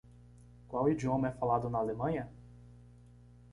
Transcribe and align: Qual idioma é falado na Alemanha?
Qual 0.67 0.89
idioma 0.89 1.27
é 1.27 1.31
falado 1.31 1.69
na 1.69 1.77
Alemanha? 1.77 2.27